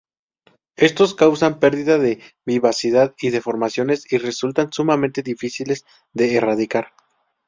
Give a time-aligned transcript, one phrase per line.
[0.77, 6.93] Estos causan perdida de vivacidad y deformaciones, y resultan sumamente difíciles de erradicar.